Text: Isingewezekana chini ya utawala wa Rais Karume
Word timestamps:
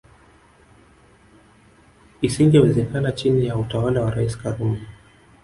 Isingewezekana 2.21 3.11
chini 3.11 3.45
ya 3.45 3.57
utawala 3.57 4.01
wa 4.01 4.11
Rais 4.11 4.37
Karume 4.37 4.81